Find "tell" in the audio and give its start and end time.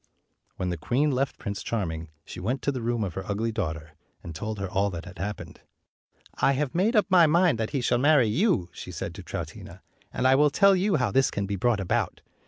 10.49-10.75